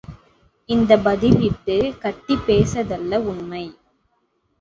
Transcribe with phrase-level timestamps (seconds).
[0.69, 3.63] இந்த பதில் இட்டுக் கட்டிப் பேசிதல்ல உண்மை.